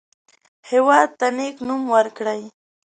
هېواد 0.69 1.09
ته 1.19 1.27
نیک 1.37 1.57
نوم 1.67 1.81
ورکړئ 1.95 2.41